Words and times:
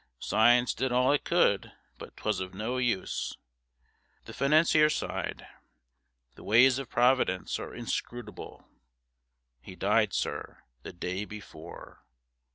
Science 0.17 0.73
did 0.73 0.91
all 0.91 1.11
it 1.13 1.23
could, 1.23 1.73
but 1.99 2.17
'twas 2.17 2.39
of 2.39 2.55
no 2.55 2.77
use' 2.77 3.37
The 4.25 4.33
financier 4.33 4.89
sighed. 4.89 5.45
'The 6.33 6.43
ways 6.43 6.79
of 6.79 6.89
Providence 6.89 7.59
are 7.59 7.75
inscrutable. 7.75 8.67
He 9.61 9.75
died, 9.75 10.13
sir, 10.13 10.63
the 10.81 10.91
day 10.91 11.23
before.' 11.23 12.03